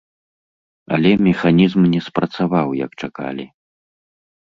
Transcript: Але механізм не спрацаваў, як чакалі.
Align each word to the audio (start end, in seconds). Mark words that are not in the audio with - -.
Але 0.97 1.11
механізм 1.27 1.81
не 1.93 2.01
спрацаваў, 2.09 2.67
як 2.85 2.91
чакалі. 3.05 3.45